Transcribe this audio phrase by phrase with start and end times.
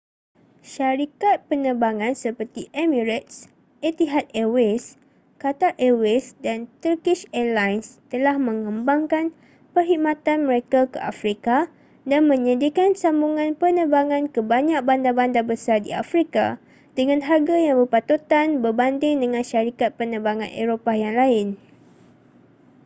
[0.75, 3.35] syarikat penerbangan seperti emirates
[3.89, 4.85] etihad airways
[5.41, 6.25] qatar airways
[6.57, 9.25] & turkish airlines telah mengembangkan
[9.77, 11.57] perkhidmatan mereka ke afrika
[12.09, 16.45] dan menyediakan sambungan penerbangan ke banyak bandar-bandar besar di afrika
[16.97, 21.47] dengan harga yang berpatutan berbanding dengan syarikat penerbangan eropah yang lain